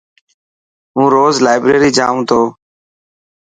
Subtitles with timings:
[0.93, 2.41] هون روز لائبريري جائون تو.